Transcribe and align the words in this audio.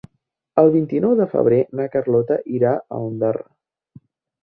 El 0.61 0.69
vint-i-nou 0.75 1.13
de 1.19 1.27
febrer 1.35 1.61
na 1.81 1.87
Carlota 1.99 2.41
irà 2.59 2.75
a 2.83 3.07
Ondara. 3.13 3.49